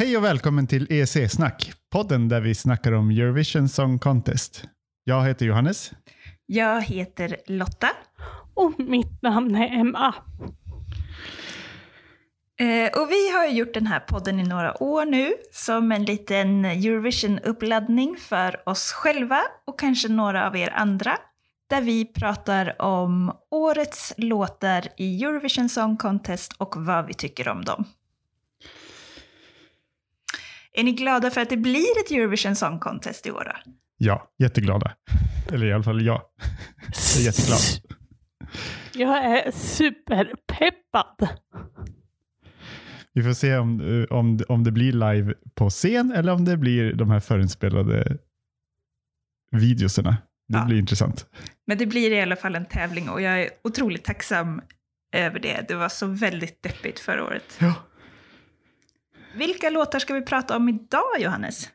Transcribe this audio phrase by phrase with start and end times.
[0.00, 4.64] Hej och välkommen till EC-snack, podden där vi snackar om Eurovision Song Contest.
[5.04, 5.92] Jag heter Johannes.
[6.46, 7.90] Jag heter Lotta.
[8.54, 10.14] Och mitt namn är Emma.
[12.60, 16.64] Eh, och vi har gjort den här podden i några år nu som en liten
[16.64, 21.18] Eurovision-uppladdning för oss själva och kanske några av er andra.
[21.70, 27.64] Där vi pratar om årets låtar i Eurovision Song Contest och vad vi tycker om
[27.64, 27.84] dem.
[30.72, 33.44] Är ni glada för att det blir ett Eurovision Song Contest i år?
[33.44, 33.72] Då?
[33.96, 34.92] Ja, jätteglada.
[35.52, 36.22] Eller i alla fall jag.
[37.14, 37.60] Jag är jätteglad.
[38.94, 41.28] Jag är superpeppad.
[43.12, 43.80] Vi får se om,
[44.10, 48.18] eh, om, om det blir live på scen eller om det blir de här förinspelade
[49.52, 50.16] videoserna.
[50.48, 50.64] Det Ja.
[50.64, 51.26] blir intressant.
[51.66, 54.62] Men det blir i alla fall en tävling och jag är otroligt tacksam
[55.12, 55.64] över det.
[55.68, 57.58] Det var så väldigt deppigt förra året.
[57.60, 57.74] Ja.
[59.34, 61.68] Vilka låtar ska vi prata om idag, Johannes?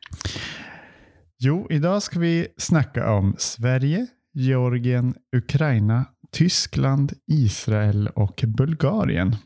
[1.38, 9.36] Jo, idag ska vi snacka om Sverige, Georgien, Ukraina, Tyskland, Israel och Bulgarien.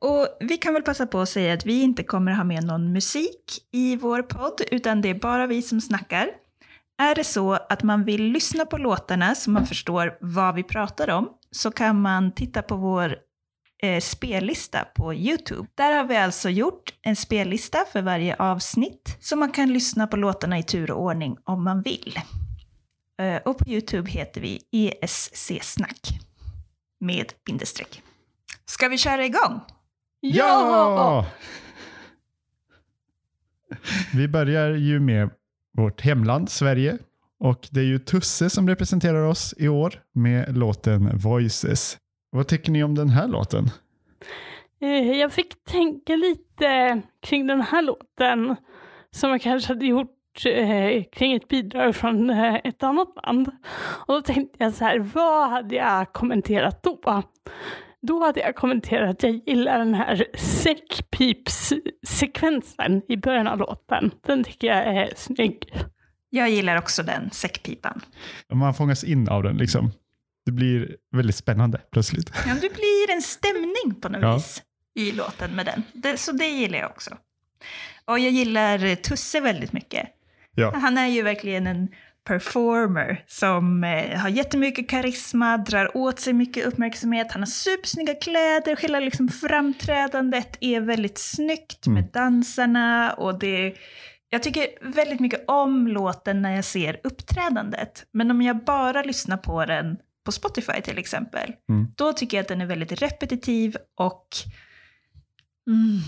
[0.00, 2.92] Och vi kan väl passa på att säga att vi inte kommer ha med någon
[2.92, 6.28] musik i vår podd, utan det är bara vi som snackar.
[7.02, 11.10] Är det så att man vill lyssna på låtarna så man förstår vad vi pratar
[11.10, 13.16] om, så kan man titta på vår
[13.82, 15.68] eh, spellista på YouTube.
[15.74, 20.16] Där har vi alltså gjort en spellista för varje avsnitt, så man kan lyssna på
[20.16, 22.18] låtarna i tur och ordning om man vill.
[23.20, 26.08] Eh, och på YouTube heter vi ESC-snack
[27.00, 28.02] med bindestreck.
[28.64, 29.60] Ska vi köra igång?
[34.14, 35.30] Vi börjar ju med
[35.76, 36.98] vårt hemland Sverige
[37.40, 41.98] och det är ju Tusse som representerar oss i år med låten Voices.
[42.30, 43.70] Vad tycker ni om den här låten?
[44.80, 48.56] Eh, Jag fick tänka lite kring den här låten
[49.10, 50.14] som jag kanske hade gjort
[50.46, 53.48] eh, kring ett bidrag från eh, ett annat land.
[54.06, 57.22] Och då tänkte jag så här, vad hade jag kommenterat då?
[58.00, 64.10] Då hade jag kommenterat att jag gillar den här säckpips-sekvensen i början av låten.
[64.26, 65.72] Den tycker jag är snygg.
[66.30, 68.00] Jag gillar också den säckpipan.
[68.52, 69.90] Man fångas in av den liksom.
[70.48, 72.30] Det blir väldigt spännande plötsligt.
[72.46, 74.34] Ja, det blir en stämning på något Ja.
[74.34, 74.62] vis
[74.94, 75.82] i låten med den.
[75.92, 77.10] Det, så det gillar jag också.
[78.04, 80.08] Och jag gillar Tusse väldigt mycket.
[80.54, 81.88] Ja, Han är ju verkligen en
[82.24, 87.32] performer som eh, har jättemycket karisma, drar åt sig mycket uppmärksamhet.
[87.32, 92.10] Han har supersnygga kläder, hela liksom framträdandet är väldigt snyggt med Mm.
[92.12, 93.74] dansarna och det
[94.30, 98.04] jag tycker väldigt mycket om låten när jag ser uppträdandet.
[98.12, 99.96] Men om jag bara lyssnar på den
[100.28, 101.92] på Spotify till exempel, Mm.
[101.96, 104.26] då tycker jag att den är väldigt repetitiv och
[105.70, 106.00] mm,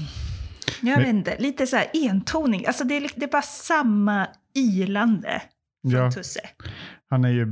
[0.81, 2.67] jag Men- vet inte, lite så här entoning.
[2.67, 5.43] Alltså det är, det är bara samma ylande
[5.83, 6.41] från ja Tusse.
[7.11, 7.47] han är ju,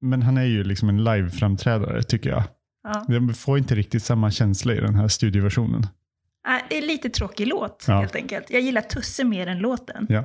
[0.00, 2.42] men han är ju liksom en live-framträdare tycker jag.
[2.82, 3.04] Ja.
[3.08, 5.82] Den får inte riktigt samma känsla i den här studioversionen.
[6.48, 8.00] Äh, Det är lite tråkig låt Ja.
[8.00, 8.50] helt enkelt.
[8.50, 10.06] Jag gillar Tusse mer än låten.
[10.08, 10.24] Ja.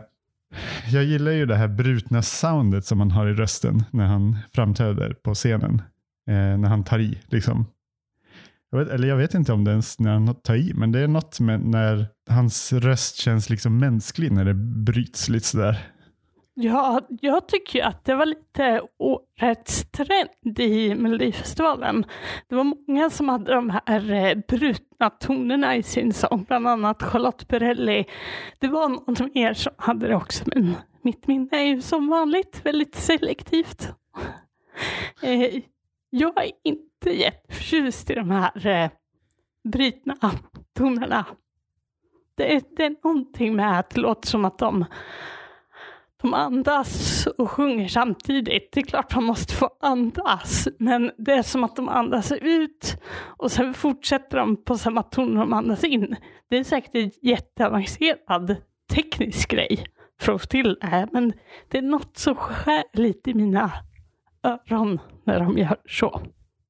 [0.91, 5.13] Jag gillar ju det här brutna soundet som han har i rösten när han framträder
[5.13, 5.81] på scenen.
[6.29, 7.19] Eh, när han tar i.
[7.25, 7.65] Liksom.
[8.71, 10.99] Jag vet, eller jag vet inte om det ens när han tar i, men det
[10.99, 15.92] är något med när hans röst känns liksom mänsklig när det bryts lite sådär.
[16.55, 22.05] Ja, jag tycker att det var lite årets trend i Melodifestivalen.
[22.49, 27.03] Det var många som hade de här eh, brutna tonerna i sin sång, bland annat
[27.03, 28.05] Charlotte Perrelli.
[28.59, 32.61] Det var någon mer som hade det också, men mitt minne är ju som vanligt
[32.65, 33.89] väldigt selektivt.
[35.21, 35.61] Eh,
[36.09, 38.89] jag är inte jätteförtjust i de här eh,
[39.63, 40.15] brutna
[40.77, 41.25] tonerna.
[42.35, 44.85] Det är, det är någonting med att det låter som att de
[46.23, 48.71] de andas och sjunger samtidigt.
[48.71, 53.01] Det är klart de måste få andas, men det är som att de andas ut
[53.37, 56.15] och sen fortsätter de på samma ton de andas in.
[56.49, 58.55] Det är säkert en jätteavancerad
[58.93, 59.85] teknisk grej
[60.21, 61.33] för att få till det här, men
[61.67, 63.71] det är något som skär lite i mina
[64.43, 66.21] öron när de gör så.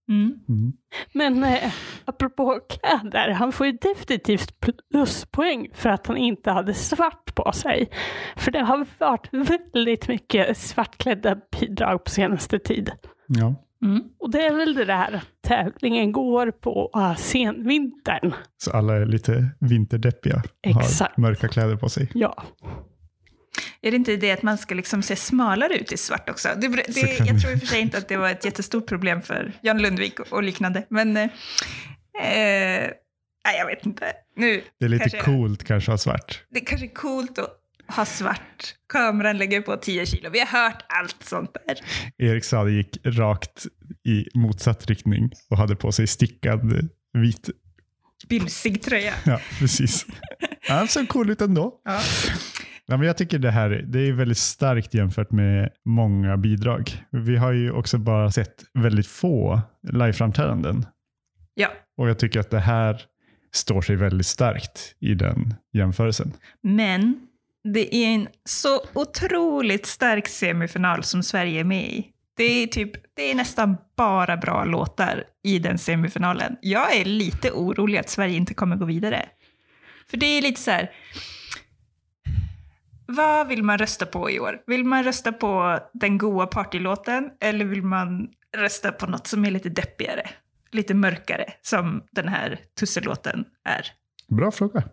[0.10, 0.40] Mm.
[0.50, 0.74] Mm.
[1.14, 1.74] Men eh,
[2.06, 4.54] apropå kläder, han får ju definitivt
[4.92, 7.90] pluspoäng för att han inte hade svart på sig.
[8.36, 12.92] För det har varit väldigt mycket svartklädda bidrag på senaste tid.
[13.28, 13.56] Ja.
[13.84, 14.04] Mm.
[14.20, 18.34] Och det är väl det där att tävlingen går på uh, senvintern.
[18.58, 21.16] Så alla är lite vinterdeppiga och Exakt.
[21.16, 22.10] har mörka kläder på sig.
[22.14, 22.44] Ja.
[23.84, 26.50] Är det inte det att man ska liksom se smalare ut i svart också?
[26.58, 29.22] Det, det, jag tror i och för sig inte att det var ett jättestort problem
[29.22, 30.86] för Jan Lundvik och, och liknande.
[30.90, 31.24] Men eh,
[32.20, 32.90] eh,
[33.46, 34.14] Nej, jag vet inte.
[34.36, 36.44] Nu Det är lite kanske, coolt kanske att ha svart.
[36.50, 37.50] Det är kanske är coolt att
[37.88, 38.76] ha svart.
[38.90, 40.30] Kameran lägger på 10 kilo.
[40.30, 41.78] Vi har hört allt sånt där.
[42.18, 43.66] Erik Saade gick rakt
[44.06, 47.50] i motsatt riktning och hade på sig stickad vit.
[48.30, 49.14] Bylsig tröja.
[49.26, 50.06] Ja, precis.
[50.68, 51.82] Han såg cool ut ändå.
[51.84, 52.02] Ja.
[52.94, 57.04] Ja, men jag tycker det här det är väldigt starkt jämfört med många bidrag.
[57.12, 59.62] Vi har ju också bara sett väldigt få
[59.92, 60.86] liveframträdanden.
[61.54, 61.68] ja,
[61.98, 63.02] Och jag tycker att det här
[63.54, 66.34] står sig väldigt starkt i den jämförelsen.
[66.64, 67.28] men
[67.64, 72.08] det är en så otroligt stark semifinal som Sverige är med i.
[72.38, 76.56] Det är, typ, det är nästan bara bra låtar i den semifinalen.
[76.62, 79.26] Jag är lite orolig att Sverige inte kommer gå vidare.
[80.10, 80.92] För det är lite så här...
[83.16, 84.62] Vad vill man rösta på i år?
[84.68, 89.52] Vill man rösta på den goa partylåten eller vill man rösta på något som är
[89.52, 90.30] lite deppigare?
[90.72, 93.88] Lite mörkare, som den här tusselåten är.
[94.28, 94.84] Bra fråga.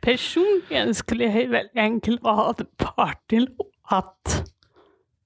[0.00, 4.44] Personligen skulle jag ju välja en glad partylåt.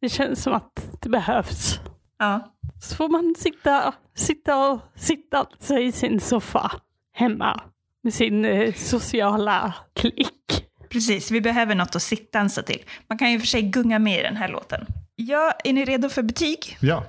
[0.00, 1.80] Det känns som att det behövs.
[2.18, 6.72] Ja, Så får man sitta, sitta och sitta alltså i sin soffa
[7.12, 7.60] hemma
[8.02, 10.59] med sin eh, sociala klick.
[10.90, 12.82] Precis, vi behöver något att sittdansa till.
[13.08, 14.86] Man kan ju för sig gunga med i den här låten.
[15.16, 16.76] Ja, är ni redo för betyg?
[16.80, 17.04] Ja,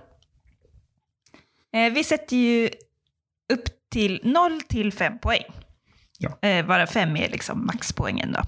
[1.74, 2.70] Eh, vi sätter ju
[3.54, 5.44] upp till 0 till 5 poäng.
[6.18, 6.40] Ja.
[6.42, 8.42] Eh, varav 5 är liksom maxpoängen då.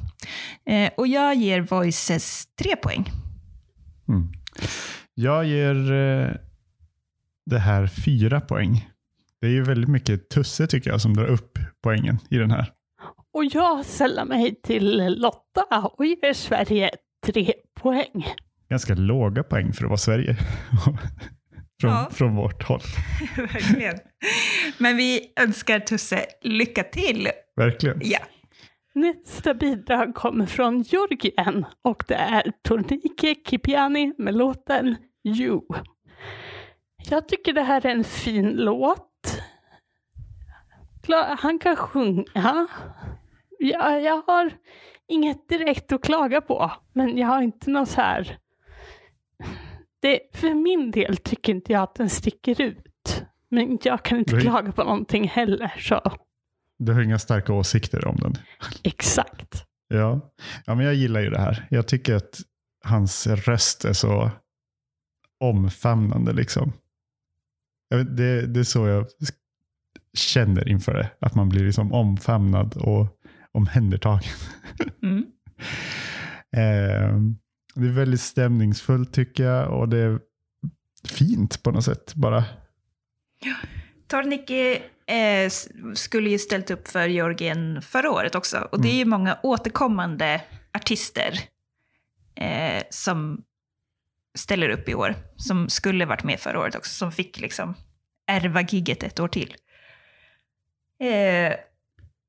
[0.72, 3.12] Eh, och jag ger Voices 3 poäng.
[4.10, 4.32] Mm.
[5.14, 6.32] Jag ger eh,
[7.46, 8.90] det här fyra poäng.
[9.42, 12.72] Det är ju väldigt mycket Tusse tycker jag som drar upp poängen i den här.
[13.34, 16.90] Och jag sällar mig till Lotta och ger Sverige
[17.26, 18.28] tre poäng.
[18.70, 20.36] Ganska låga poäng för att vara Sverige.
[21.82, 22.10] från, Ja.
[22.12, 22.82] från vårt håll.
[23.38, 23.96] Verkligen.
[24.78, 27.28] Men vi önskar Tusse lycka till.
[27.56, 28.00] Verkligen.
[28.04, 28.20] Ja.
[28.96, 35.62] Nästa bidrag kommer från Georgien och det är Tornike Kipiani med låten You.
[37.10, 39.10] Jag tycker det här är en fin låt.
[41.38, 42.68] Han kan sjunga.
[43.64, 44.52] Jag, jag har
[45.08, 48.38] inget direkt att klaga på, men jag har inte något så här...
[50.02, 53.24] Det, för min del tycker inte jag att den sticker ut.
[53.50, 54.42] Men jag kan inte Nej.
[54.44, 56.02] klaga på någonting heller, så
[56.80, 58.34] Du har inga starka åsikter om den.
[58.84, 59.66] exakt.
[59.88, 60.34] Ja.
[60.66, 61.68] ja, men jag gillar ju det här.
[61.70, 62.40] Jag tycker att
[62.86, 64.32] hans röst är så
[65.40, 66.34] omfamnande.
[66.34, 66.74] liksom.
[67.90, 69.06] Vet, det, det är så jag
[70.18, 71.10] känner inför det.
[71.20, 73.08] Att man blir liksom omfamnad och
[73.54, 74.24] omhändertagen.
[75.04, 75.26] Mm.
[76.56, 77.20] Eh,
[77.76, 80.20] det är väldigt stämningsfullt tycker jag och det är
[81.08, 82.44] fint på något sätt bara.
[84.08, 85.50] Tornike eh,
[85.94, 88.68] skulle ju ställt upp för Georgien förra året också.
[88.72, 90.42] Och det är ju många återkommande
[90.74, 91.40] artister
[92.36, 93.44] eh, som
[94.38, 95.16] ställer upp i år.
[95.36, 96.92] Som skulle varit med förra året också.
[96.92, 97.76] Som fick liksom
[98.28, 99.56] ärva gigget ett år till.
[101.04, 101.54] Eh,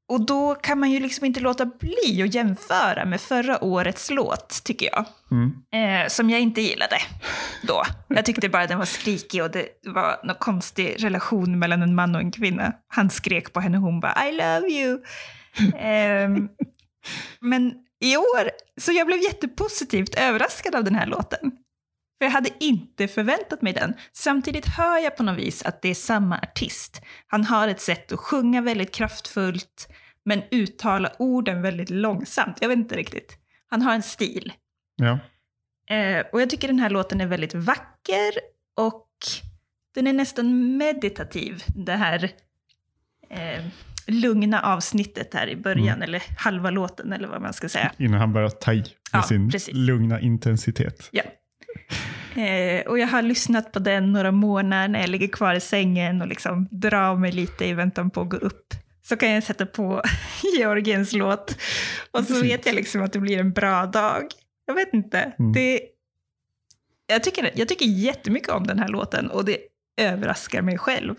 [0.08, 4.64] och då kan man ju liksom inte låta bli att jämföra med förra årets låt,
[4.64, 5.04] tycker jag.
[5.30, 5.52] Mm.
[6.04, 6.96] Eh, som jag inte gillade
[7.62, 7.82] då.
[8.08, 12.14] Jag tyckte bara den var skrikig och det var någon konstig relation mellan en man
[12.14, 12.72] och en kvinna.
[12.88, 15.00] Han skrek på henne och hon bara I love you.
[15.78, 16.48] Ehm,
[17.40, 18.50] men i år,
[18.80, 21.52] så jag blev jättepositivt överraskad av den här låten.
[22.18, 23.94] För jag hade inte förväntat mig den.
[24.12, 27.02] Samtidigt hör jag på något vis att det är samma artist.
[27.26, 29.88] Han har ett sätt att sjunga väldigt kraftfullt,
[30.24, 32.58] men uttala orden väldigt långsamt.
[32.60, 33.38] Jag vet inte riktigt.
[33.70, 34.52] Han har en stil.
[34.96, 35.18] Ja.
[35.96, 38.32] Eh, och jag tycker den här låten är väldigt vacker
[38.76, 39.08] och
[39.94, 41.62] den är nästan meditativ.
[41.76, 42.24] Det här
[43.30, 43.64] eh,
[44.06, 47.92] lugna avsnittet här i början, eller halva låten eller vad man ska säga.
[47.98, 49.74] Innan han börjar ta i med Ja, sin precis.
[49.74, 51.08] lugna intensitet.
[51.12, 51.22] Ja.
[52.42, 56.22] Eh, och jag har lyssnat på den några månader när jag ligger kvar i sängen
[56.22, 58.74] och liksom drar mig lite i väntan på att gå upp.
[59.08, 60.02] Så kan jag sätta på
[60.58, 61.56] Georgiens låt
[62.10, 64.22] och så vet jag liksom att det blir en bra dag.
[64.66, 65.18] Jag vet inte.
[65.38, 65.52] Mm.
[65.52, 65.80] Det,
[67.06, 69.58] jag, tycker, jag tycker jättemycket om den här låten och det
[70.00, 71.14] överraskar mig själv.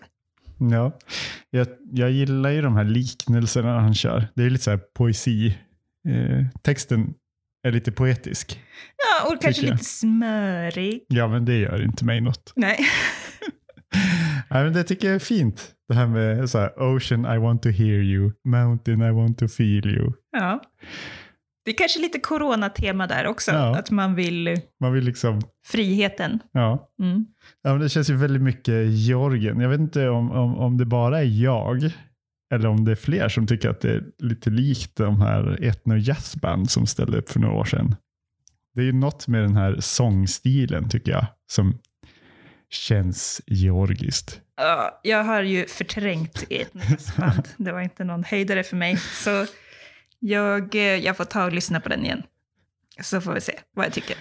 [0.71, 0.99] Ja.
[1.49, 4.27] Jag, jag gillar ju de här liknelserna han kör.
[4.35, 5.57] Det är lite så här poesi.
[6.07, 7.13] Eh, texten
[7.63, 8.61] är lite poetisk.
[8.97, 9.71] Ja, och kanske jag.
[9.71, 11.05] lite smörig.
[11.07, 12.53] Ja, men det gör inte mig något.
[12.55, 12.79] Nej.
[14.49, 15.74] Nej, men det tycker jag är fint.
[15.87, 19.47] Det här med så här, Ocean I want to hear you, Mountain I want to
[19.47, 20.13] feel you.
[20.31, 20.61] Ja.
[21.65, 23.77] Det är kanske lite coronatema där också, Ja.
[23.77, 26.39] att man vill Man vill liksom, friheten.
[26.51, 26.89] ja.
[27.01, 27.25] Mm.
[27.63, 29.59] ja men det känns ju väldigt mycket Georgien.
[29.59, 31.91] Jag vet inte om, om, om det bara är jag,
[32.53, 35.95] eller om det är fler som tycker att det är lite likt de här etno
[35.97, 37.95] jazzband som ställde upp för några år sedan.
[38.73, 41.77] Det är ju något med den här sångstilen tycker jag som
[42.69, 44.41] känns georgiskt.
[44.57, 46.49] Ja, jag har ju förträngt
[47.17, 47.47] band.
[47.57, 48.97] Det var inte någon höjdare för mig.
[48.97, 49.45] Så
[50.19, 52.23] jag, eh, jag får ta och lyssna på den igen.
[53.01, 54.17] Så får vi se vad jag tycker.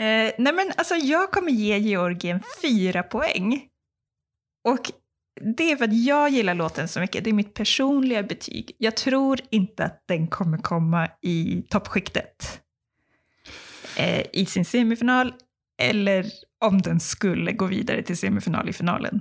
[0.00, 3.68] Eh, nej men alltså jag kommer ge Georgien fyra poäng.
[4.64, 4.90] Och
[5.56, 7.24] det är för att jag gillar låten så mycket.
[7.24, 8.72] Det är mitt personliga betyg.
[8.78, 12.60] Jag tror inte att den kommer komma i toppskiktet
[13.96, 15.34] eh, i sin semifinal
[15.82, 16.26] eller
[16.64, 19.20] om den skulle gå vidare till semifinal i finalen.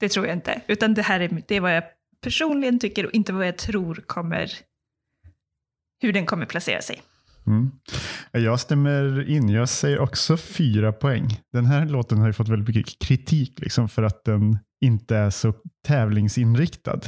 [0.00, 0.62] Det tror jag inte.
[0.66, 1.84] Utan det här är, det är vad jag
[2.22, 4.50] personligen tycker och inte vad jag tror kommer...
[6.00, 7.02] Hur den kommer placera sig.
[7.46, 7.70] Mm.
[8.32, 9.48] Jag stämmer in.
[9.48, 11.40] Jag säger också fyra poäng.
[11.52, 15.30] Den här låten har ju fått väldigt mycket kritik liksom, för att den inte är
[15.30, 15.54] så
[15.86, 17.00] tävlingsinriktad.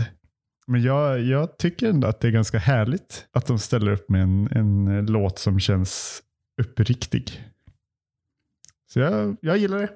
[0.66, 4.23] Men jag, jag tycker ändå att det är ganska härligt att de ställer upp med
[4.23, 6.23] en, en låt som känns
[6.62, 7.44] uppriktig.
[8.94, 9.92] Så jag, jag gillar det.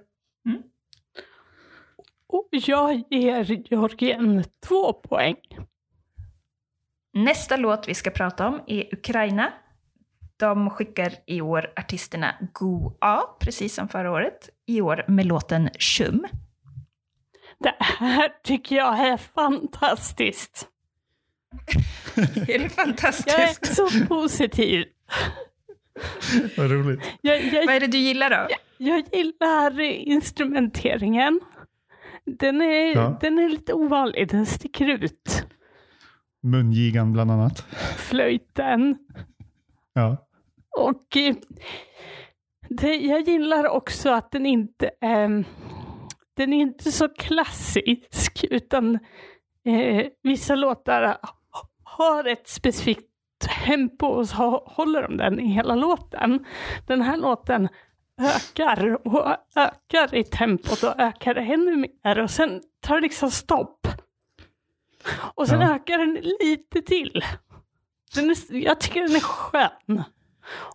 [2.26, 5.36] Och jag ger Georgien två poäng.
[7.14, 9.52] Nästa låt vi ska prata om är Ukraina.
[10.36, 14.50] De skickar i år artisterna Go-A, precis som förra året.
[14.66, 16.26] I år med låten Shum.
[17.58, 20.68] Det här tycker jag är fantastiskt.
[22.16, 23.62] är det Jag fantastiskt?
[23.62, 24.84] är så positiv.
[26.56, 27.00] Vad roligt.
[27.20, 28.54] Jag, jag, Vad är det du gillar då?
[28.78, 31.40] jag gillar instrumenteringen.
[32.24, 33.18] Den är, Ja.
[33.20, 35.44] den är lite ovanlig, den sticker ut.
[36.42, 37.60] Mungigan bland annat.
[37.96, 38.98] Flöjten.
[39.92, 40.16] Ja.
[40.76, 41.34] Och eh,
[42.68, 45.44] det, jag gillar också att den inte är,
[46.36, 48.94] den är inte så klassisk utan
[49.64, 51.16] eh, vissa låtar
[51.84, 53.07] har ett specifikt
[53.38, 56.44] tempo och så håller de den i hela låten.
[56.86, 57.68] Den här låten
[58.20, 63.86] ökar och ökar i tempot och ökar ännu mer och sen tar det liksom stopp.
[65.34, 65.74] Och sen Ja.
[65.74, 67.24] ökar den lite till.
[68.14, 70.02] Den är, jag tycker den är skön.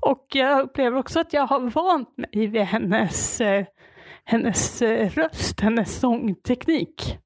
[0.02, 3.42] Och jag upplever också att jag har vant mig vid hennes,
[4.24, 7.18] hennes röst, hennes sångteknik.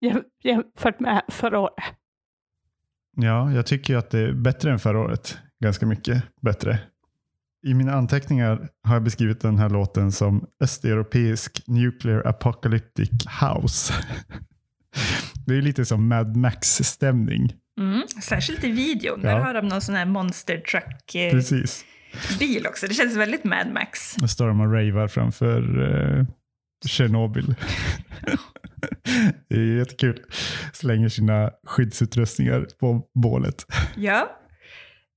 [0.00, 1.74] Jäm- Jämfört med förra året.
[3.22, 5.38] Ja, jag tycker att det är bättre än förra året.
[5.64, 6.78] Ganska mycket bättre.
[7.66, 13.10] I mina anteckningar har jag beskrivit den här låten som östeuropeisk nuclear apocalyptic
[13.40, 13.94] house.
[15.46, 17.52] Det är lite som Mad Max-stämning.
[17.80, 18.02] Mm.
[18.22, 19.20] Särskilt i videon.
[19.22, 19.28] Ja.
[19.28, 21.84] Där har de någon sån här monster truck-bil Precis.
[22.68, 22.86] också.
[22.86, 24.16] Det känns väldigt Mad Max.
[24.16, 26.24] Då står de och ravar framför eh,
[26.86, 27.54] Tjernobyl.
[29.48, 30.24] det är jättekul.
[30.72, 33.66] Slänger sina skyddsutrustningar på bålet.
[33.96, 34.34] Ja.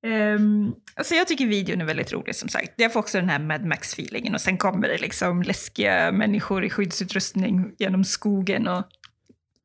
[0.06, 2.74] Um, alltså jag tycker videon är väldigt rolig som sagt.
[2.76, 6.70] Jag får också den här Mad Max-feelingen och sen kommer det liksom läskiga människor i
[6.70, 8.86] skyddsutrustning genom skogen och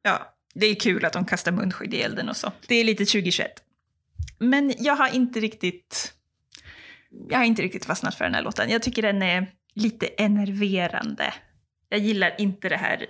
[0.03, 2.53] ja, det är kul att de kastar munskydd i elden och så.
[2.67, 3.53] Det är lite 2021.
[4.39, 6.13] Men jag har inte riktigt,
[7.29, 8.71] jag har inte riktigt fastnat för den här låten.
[8.71, 11.33] Jag tycker den är lite enerverande.
[11.89, 13.07] Jag gillar inte det här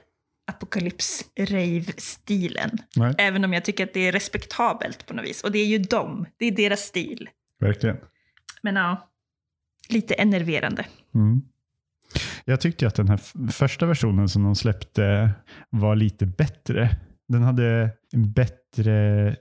[0.53, 2.71] apokalyps-rave-stilen.
[3.19, 5.45] Även om jag tycker att det är respektabelt på något vis.
[5.45, 7.29] Och det är ju dem, det är deras stil.
[7.61, 7.97] verkligen.
[8.63, 9.11] Men ja,
[9.89, 10.87] lite enerverande.
[11.15, 11.43] Mm.
[12.45, 13.21] Jag tyckte att den här
[13.53, 15.31] första versionen som de släppte
[15.71, 16.97] var lite bättre.
[17.29, 19.37] Den hade en bättre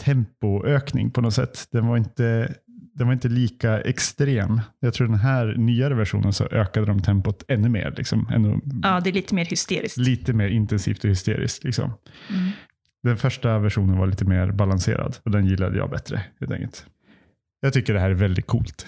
[0.00, 1.68] tempoökning på något sätt.
[1.70, 2.54] Den var inte,
[2.94, 4.60] den var inte lika extrem.
[4.80, 7.94] Jag tror den här nyare versionen så ökade de tempot ännu mer.
[7.96, 8.28] Liksom.
[8.32, 9.96] Ännu, Ja, det är lite mer hysteriskt.
[9.96, 11.64] Lite mer intensivt och hysteriskt.
[11.64, 11.92] Liksom.
[12.30, 12.50] Mm.
[13.02, 16.86] Den första versionen var lite mer balanserad och den gillade jag bättre helt enkelt.
[17.60, 18.86] Jag tycker det här är väldigt coolt.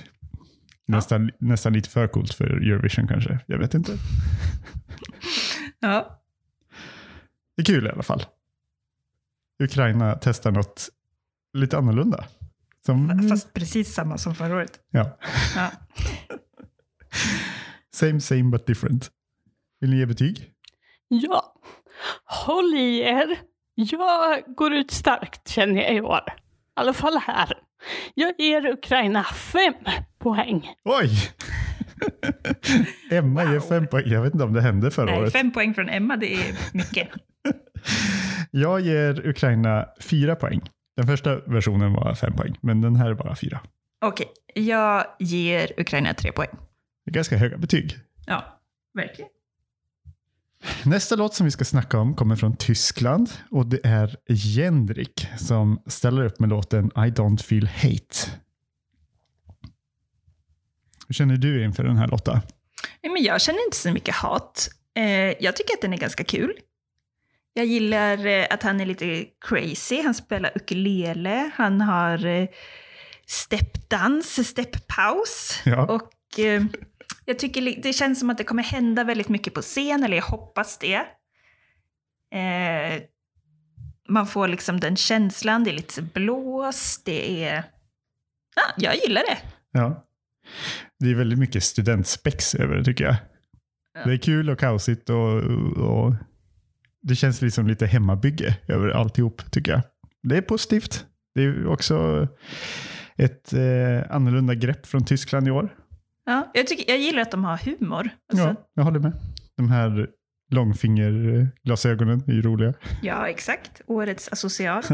[0.88, 3.38] Nästan, nästan lite för coolt för Eurovision kanske.
[3.46, 3.92] Jag vet inte.
[5.80, 6.22] Ja.
[7.56, 8.24] Det är kul i alla fall.
[9.62, 10.88] Ukraina testar något
[11.52, 12.24] lite annorlunda.
[12.86, 14.80] Som, Fast precis samma som förra året.
[14.90, 15.18] ja.
[15.56, 15.70] Ja.
[17.94, 19.10] Same same but different.
[19.80, 20.50] Vill ni ge betyg?
[21.08, 21.54] Ja,
[22.24, 23.38] håll i er.
[23.74, 26.20] Jag går ut starkt känner jag i år.
[26.28, 26.30] I
[26.74, 27.52] alla fall här.
[28.14, 29.74] Jag ger Ukraina fem
[30.18, 30.68] poäng.
[30.84, 31.10] Oj!
[33.10, 34.04] Emma ger fem poäng.
[34.06, 35.32] Jag vet inte om det hände förra Nej, året.
[35.32, 37.08] fem poäng från Emma, det är mycket.
[38.50, 40.60] Jag ger Ukraina fyra poäng.
[40.96, 43.60] Den första versionen var fem poäng, men den här är bara fyra.
[44.00, 46.50] Okej, jag ger Ukraina tre poäng.
[47.04, 47.98] Det är ganska höga betyg.
[48.26, 48.60] Ja,
[48.94, 49.30] verkligen.
[50.84, 55.82] Nästa låt som vi ska snacka om kommer från Tyskland och det är Jendrik som
[55.86, 58.30] ställer upp med låten I don't feel hate.
[61.08, 62.42] Hur känner du inför den här Lotta?
[63.02, 64.68] Nej, men jag känner inte så mycket hat.
[64.94, 65.04] Eh,
[65.40, 66.52] jag tycker att den är ganska kul.
[67.56, 70.02] Jag gillar eh, att han är lite crazy.
[70.02, 72.48] Han spelar ukulele, han har eh,
[73.26, 75.62] steppdans, steppaus.
[75.64, 75.86] Ja.
[75.86, 76.64] Och eh,
[77.24, 80.24] jag tycker det känns som att det kommer hända väldigt mycket på scen, eller jag
[80.24, 81.02] hoppas det.
[84.08, 87.64] Man får liksom den känslan, det är lite blås, det är...
[88.56, 89.38] Ja, jag gillar det.
[89.72, 90.06] Ja.
[90.98, 93.16] Det är väldigt mycket studentspex över det tycker jag.
[93.94, 94.04] Ja.
[94.04, 95.42] Det är kul och kaosigt och,
[95.76, 96.14] och
[97.06, 99.80] det känns liksom lite hemmabygge över alltihop tycker jag.
[100.22, 101.06] Det är positivt.
[101.34, 102.28] Det är också
[103.16, 105.74] ett eh, annorlunda grepp från Tyskland i år.
[106.24, 108.10] Ja, jag, tycker, jag gillar att de har humor.
[108.32, 109.12] Alltså, Ja, jag håller med.
[109.56, 110.08] De här
[110.50, 112.74] långfingerglasögonen är ju roliga.
[113.02, 113.80] Ja, exakt.
[113.86, 114.82] Årets asocial.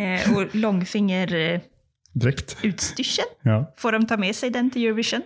[0.00, 3.28] Eh, och långfingerutstyrseln.
[3.42, 5.22] ja, Får de ta med sig den till Eurovision?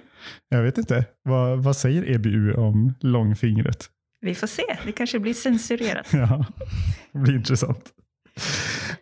[0.48, 1.04] jag vet inte.
[1.22, 3.88] Vad, vad säger EBU om långfingret?
[4.22, 4.62] Vi får se.
[4.84, 6.08] Det kanske blir censurerat.
[6.12, 6.44] Ja,
[7.12, 7.92] det blir intressant.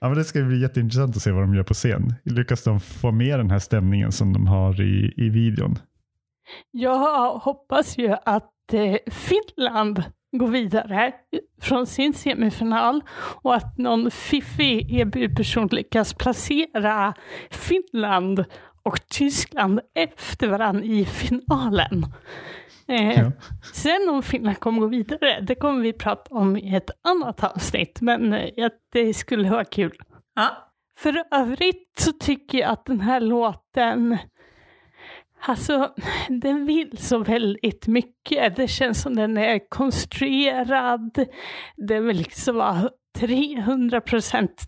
[0.00, 2.14] Ja, men det ska bli jätteintressant att se vad de gör på scen.
[2.24, 5.78] Lyckas de få med den här stämningen som de har i, i videon?
[6.70, 11.12] Jag hoppas ju att eh, Finland går vidare
[11.60, 13.00] från sin semifinal
[13.42, 17.14] och att någon fiffig EBU-person lyckas placera
[17.50, 18.44] Finland
[18.82, 22.06] och Tyskland efter varandra i finalen.
[22.90, 23.32] Eh, Ja.
[23.72, 28.00] Sen om Finland kommer gå vidare, det kommer vi prata om i ett annat avsnitt,
[28.00, 29.98] men eh, det skulle vara kul.
[30.34, 30.72] Ja.
[30.98, 34.18] För övrigt så tycker jag att den här låten,
[35.46, 35.94] alltså
[36.28, 38.56] den vill så väldigt mycket.
[38.56, 41.26] Det känns som den är konstruerad,
[41.76, 44.62] den vill liksom vara 300 procent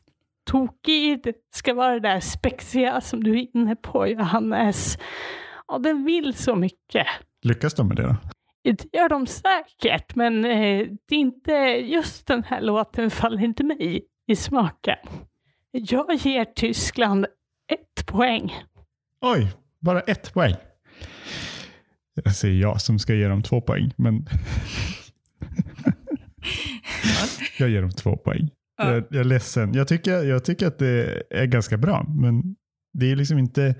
[0.50, 4.98] tokig, det ska vara det där spexiga som du är inne på Johannes.
[5.68, 7.06] Ja, den vill så mycket.
[7.42, 8.16] Lyckas de med det då?
[8.64, 11.52] Det gör de säkert, men eh, det är inte,
[11.84, 14.98] just den här låten faller inte mig i smaken.
[15.70, 17.26] Jag ger Tyskland
[17.72, 18.52] ett poäng.
[19.20, 20.54] Oj, bara ett poäng.
[22.14, 24.26] Jag säger jag som ska ge dem två poäng, men
[27.58, 28.50] jag ger dem två poäng.
[28.76, 28.92] Ja.
[28.92, 29.74] Jag, jag är ledsen.
[29.74, 32.56] Jag tycker, jag tycker att det är ganska bra, men
[32.92, 33.74] det är liksom inte...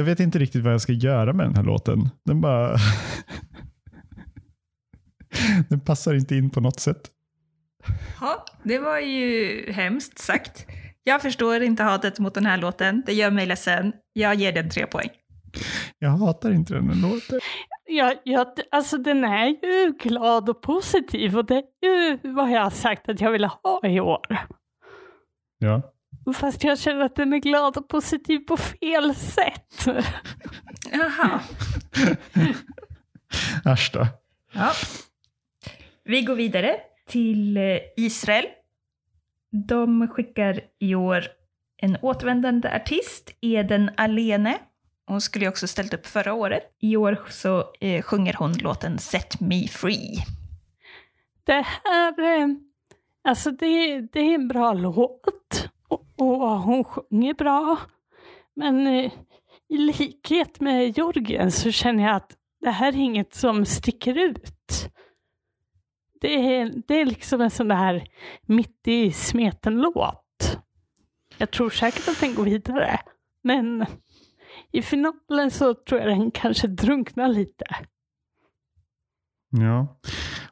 [0.00, 2.08] Jag vet inte riktigt vad jag ska göra med den här låten.
[2.24, 2.76] Den bara...
[5.68, 7.10] den passar inte in på något sätt.
[8.20, 10.66] ja, det var ju hemskt sagt.
[11.02, 13.02] Jag förstår inte hatet mot den här låten.
[13.06, 13.92] Det gör mig ledsen.
[14.12, 15.08] Jag ger den tre poäng.
[15.98, 17.40] Jag hatar inte den här låten.
[17.86, 22.62] Ja, ja, alltså den är ju glad och positiv och det är ju vad jag
[22.62, 24.38] har sagt att jag vill ha i år.
[25.58, 25.82] Ja.
[26.34, 29.86] Fast jag känner att den är glad och positiv på fel sätt.
[30.92, 31.40] Jaha.
[33.72, 34.06] Äsch då.
[34.52, 34.72] Ja.
[36.04, 38.44] Vi går vidare till eh, Israel.
[39.66, 41.24] De skickar i år
[41.76, 44.58] en återvändande artist, Eden Alene.
[45.06, 46.62] Hon skulle ju också ställt upp förra året.
[46.80, 50.16] I år så eh, sjunger hon låten Set Me Free.
[51.44, 52.48] Det här, eh,
[53.24, 55.70] alltså det, det är en bra låt
[56.20, 57.78] och, hon sjunger bra.
[58.56, 59.12] Men eh,
[59.68, 64.90] i likhet med Jorgen så känner jag att det här är inget som sticker ut.
[66.20, 68.08] Det är, det är liksom en sån där
[68.42, 70.58] mitt i smeten-låt.
[71.38, 73.00] Jag tror säkert att den går vidare.
[73.42, 73.86] Men
[74.72, 77.64] i finalen så tror jag den kanske drunknar lite.
[79.50, 79.98] Ja.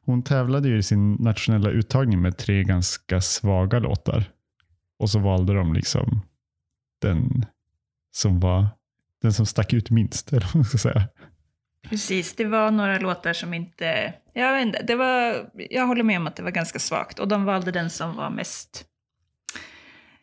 [0.04, 4.33] Hon tävlade ju i sin nationella uttagning med tre ganska svaga låtar.
[4.98, 6.20] Och så valde de liksom
[7.00, 7.46] den
[8.11, 8.66] som var
[9.22, 10.32] den som stack ut minst.
[10.32, 11.08] Eller vad man ska säga.
[11.88, 14.14] Precis, det var några låtar som inte...
[14.32, 17.18] Jag vet inte, det var, jag håller med om att det var ganska svagt.
[17.18, 18.84] Och de valde den som var mest...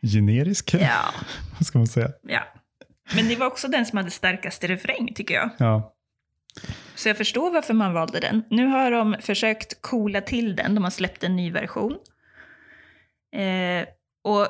[0.02, 1.04] Generisk, Ja,
[1.58, 2.10] vad ska man säga?
[2.22, 2.42] ja.
[3.14, 5.50] Men det var också den som hade starkaste refräng, tycker jag.
[5.58, 5.94] Ja,
[6.94, 8.42] Så jag förstår varför man valde den.
[8.50, 10.74] Nu har de försökt coola till den.
[10.74, 11.92] De har släppt en ny version.
[13.36, 13.86] Eh,
[14.24, 14.46] och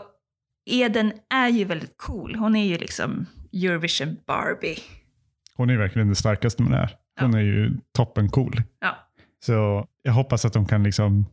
[0.66, 2.34] Eden är ju väldigt cool.
[2.34, 4.78] Hon är ju liksom Eurovision Barbie.
[5.56, 6.96] hon är verkligen det starkaste med det här.
[7.20, 8.62] Hon är ju toppen cool.
[8.80, 8.96] Ja,
[9.44, 11.26] Så jag hoppas att de kan liksom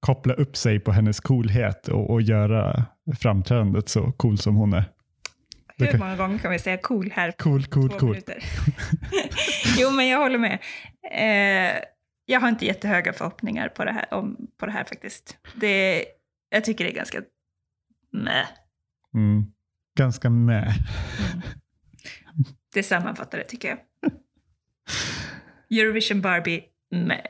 [0.00, 2.84] koppla upp sig på hennes coolhet och, och göra
[3.20, 4.84] framträdandet så cool som hon är.
[5.76, 8.16] Hur många gånger kan vi säga cool här Cool, cool, cool.
[9.78, 10.58] jo, men jag håller med.
[11.12, 11.82] Eh,
[12.26, 15.36] jag har inte jättehöga förhoppningar på det här, om, på det här faktiskt.
[15.54, 16.04] Det,
[16.50, 17.22] jag tycker det är ganska
[18.12, 18.48] meh.
[19.14, 19.52] Mm.
[19.96, 20.74] Ganska med.
[22.74, 23.78] Det sammanfattar det tycker jag.
[25.70, 27.20] Eurovision Barbie, meh.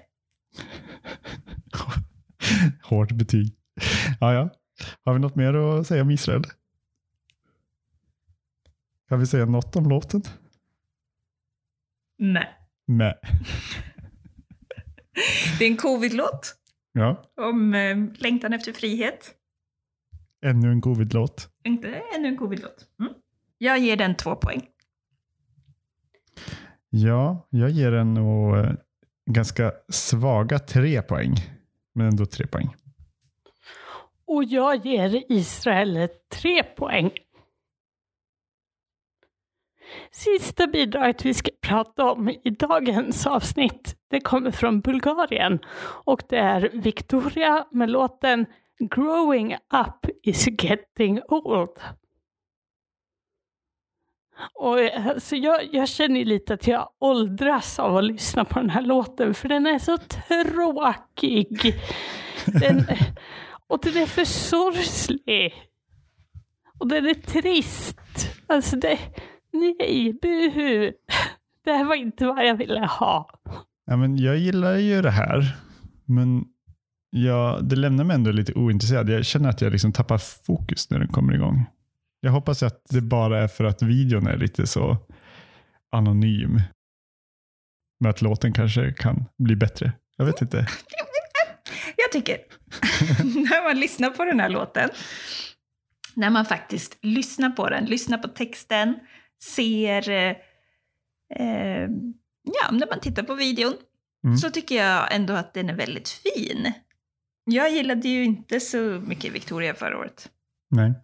[2.83, 3.57] Hårt betyg.
[4.21, 4.51] Ja, ja.
[5.05, 6.43] Har vi något mer att säga om Israel?
[9.09, 10.23] Kan vi säga något om låten?
[12.19, 12.49] Nej.
[12.87, 13.15] Nej.
[15.59, 16.55] Det är en covid-låt
[16.93, 19.35] Ja, om eh, längtan efter frihet.
[20.43, 21.49] Ännu en covid-låt.
[21.65, 22.87] Inte ännu en covid-låt.
[23.01, 23.13] Mm.
[23.59, 24.67] Jag ger den två poäng.
[26.91, 28.73] Ja, jag ger den nog eh,
[29.31, 31.35] ganska svaga tre poäng.
[31.95, 32.75] Men ändå tre poäng.
[34.27, 37.11] Och jag ger Israel tre poäng.
[40.11, 45.59] Sista bidraget vi ska prata om i dagens avsnitt, det kommer från Bulgarien
[46.05, 48.47] och det är Victoria med låten
[48.79, 51.79] Growing up is getting old.
[54.55, 58.83] Och alltså jag, jag känner lite att jag åldras av att lyssna på den här
[58.83, 61.75] låten för den är så tråkig.
[62.61, 62.85] Den,
[63.67, 65.55] och den är för sorglig.
[66.79, 67.99] Och den är trist.
[68.47, 68.99] Alltså det,
[69.53, 70.93] nej, buhu.
[71.65, 73.31] Det här var inte vad jag ville ha.
[73.87, 75.57] Ja, men jag gillar ju det här.
[76.05, 76.45] Men
[77.11, 79.11] jag, det lämnar mig ändå lite ointresserad.
[79.11, 81.67] Jag känner att jag liksom tappar fokus när den kommer igång.
[82.21, 84.97] Jag hoppas att det bara är för att videon är lite så
[85.93, 86.61] anonym.
[88.01, 89.93] Men att låten kanske kan bli bättre.
[90.17, 90.57] Jag vet inte.
[91.97, 92.37] Jag tycker,
[93.25, 94.89] när man lyssnar på den här låten,
[96.15, 98.95] när man faktiskt lyssnar på den, lyssnar på texten,
[99.57, 100.37] ser, eh,
[101.35, 101.89] eh,
[102.43, 103.75] ja, när man tittar på videon,
[104.25, 104.37] Mm.
[104.37, 106.73] så tycker jag ändå att den är väldigt fin.
[107.51, 110.29] Jag gillade ju inte så mycket Victoria förra året.
[110.71, 110.95] Nej.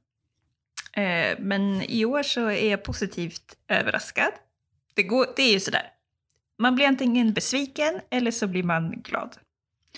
[0.93, 4.33] Eh, men i år så är jag positivt överraskad.
[4.95, 5.83] Det, går, det är ju sådär.
[6.59, 9.37] Man blir antingen besviken eller så blir man glad.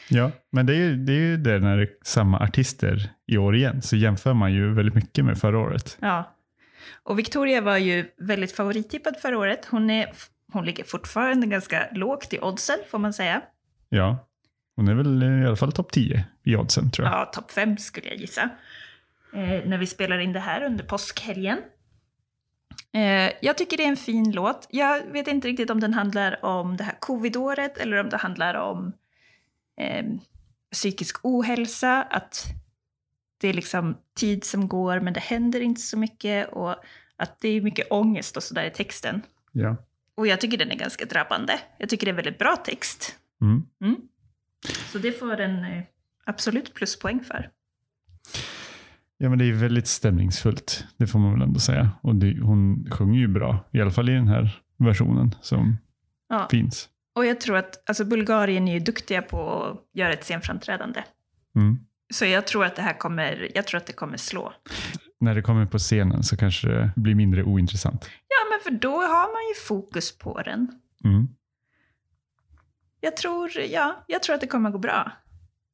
[0.08, 3.38] Ja, men det är ju det, är ju det när det är samma artister i
[3.38, 3.82] år igen.
[3.82, 5.98] Så jämför man ju väldigt mycket med förra året.
[6.00, 6.34] Ja.
[7.02, 9.64] Och Victoria var ju väldigt favorittippad förra året.
[9.64, 10.12] Hon, är,
[10.52, 13.42] hon ligger fortfarande ganska lågt i oddsen, får man säga.
[13.88, 14.25] Ja,
[14.76, 17.14] hon är väl i alla fall topp 10 i oddsen tror jag.
[17.14, 18.50] Ja, topp fem skulle jag gissa.
[19.32, 21.58] Eh, när vi spelar in det här under påskhelgen.
[22.92, 24.68] Eh, jag tycker det är en fin låt.
[24.70, 28.54] Jag vet inte riktigt om den handlar om det här covidåret eller om det handlar
[28.54, 28.92] om
[29.80, 30.04] eh,
[30.72, 32.02] psykisk ohälsa.
[32.02, 32.44] Att
[33.40, 36.74] det är liksom tid som går men det händer inte så mycket och
[37.16, 39.22] att det är mycket ångest och sådär i texten.
[39.52, 39.76] Ja.
[40.14, 41.60] Och jag tycker den är ganska drabbande.
[41.78, 43.16] Jag tycker det är väldigt bra text.
[43.40, 43.66] Mm.
[43.80, 43.96] Mm.
[44.92, 45.82] Så det får den eh,
[46.24, 47.50] absolut pluspoäng för.
[49.18, 50.84] ja, men det är väldigt stämningsfullt.
[50.96, 51.90] Det får man väl ändå säga.
[52.02, 55.76] Och det, hon sjunger ju bra, i alla fall i den här versionen som
[56.28, 56.48] Ja.
[56.50, 56.88] finns.
[57.14, 61.02] Och jag tror att alltså Bulgarien är ju duktiga på att göra ett scenframträdande.
[61.56, 61.78] Mm.
[62.14, 64.52] Så jag tror att det här kommer, jag tror att det kommer slå.
[65.20, 68.10] När det kommer på scenen så kanske det blir mindre ointressant.
[68.28, 70.68] Ja, men för då har man ju fokus på den.
[71.04, 71.28] Mm.
[73.00, 75.12] Jag tror, ja, jag tror att det kommer att gå bra.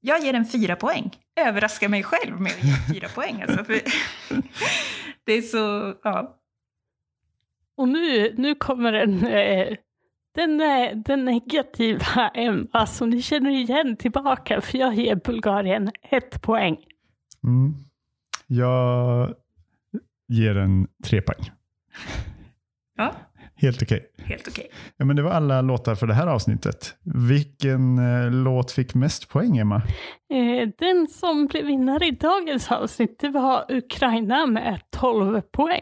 [0.01, 1.17] Jag ger den fyra poäng.
[1.37, 3.43] Överraskar mig själv med att ge fyra poäng.
[3.43, 3.75] Alltså, för
[5.25, 6.39] det är så, ja.
[7.77, 9.77] Och nu, nu kommer den, eh,
[10.35, 16.43] den, eh, den negativa Emma som ni känner igen tillbaka för jag ger Bulgarien ett
[16.43, 16.77] poäng.
[17.45, 17.75] Mm.
[18.47, 19.35] Jag
[20.29, 21.51] ger en tre poäng.
[22.97, 23.15] ja,
[23.63, 24.07] Helt okej.
[24.19, 24.71] helt okej.
[24.97, 26.95] Ja, men det var alla låtar för det här avsnittet.
[27.29, 29.77] Vilken eh, låt fick mest poäng, Emma?
[30.33, 35.81] Eh, den som blev vinnare i dagens avsnitt det var Ukraina med 12 poäng.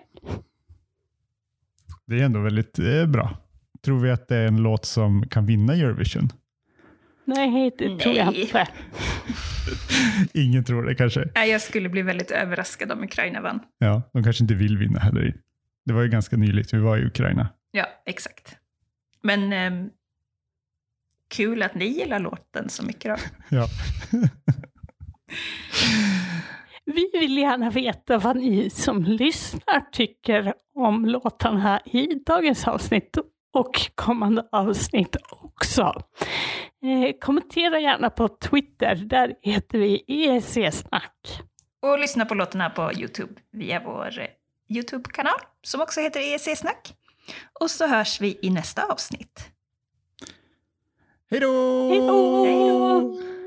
[2.07, 3.31] Det är ändå väldigt eh, bra.
[3.85, 6.29] Tror vi att det är en låt som kan vinna Eurovision?
[7.25, 8.69] Nej, det tror jag inte.
[10.35, 11.29] Ingen tror det kanske.
[11.35, 13.61] Nej, Jag skulle bli väldigt överraskad om Ukraina vann.
[13.79, 15.35] Ja, de kanske inte vill vinna heller.
[15.85, 17.49] Det var ju ganska nyligt, vi var i Ukraina.
[17.71, 18.57] Ja, exakt.
[19.23, 19.91] Men ehm,
[21.29, 23.23] kul att ni gillar låten så mycket då.
[23.57, 23.67] Ja.
[26.85, 33.17] Vi vill gärna veta vad ni som lyssnar tycker om låtarna i dagens avsnitt
[33.53, 36.03] och kommande avsnitt också.
[36.83, 41.41] Eh, kommentera gärna på Twitter, där heter vi EEC-snack.
[41.83, 44.27] Och lyssna på låtarna på Youtube via vår eh,
[44.77, 46.95] Youtube-kanal som också heter EEC-snack.
[47.61, 49.51] Och så hörs vi i nästa avsnitt.
[51.31, 51.89] Hej då!
[51.89, 52.45] Hej då!
[52.45, 53.40] Hej då!